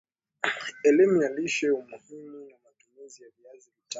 Elimu 0.89 1.21
ya 1.21 1.29
Lishe 1.29 1.69
Umuhimu 1.71 2.39
na 2.49 2.57
Matumizi 2.63 3.23
ya 3.23 3.29
Viazi 3.29 3.57
Vitamu 3.69 3.85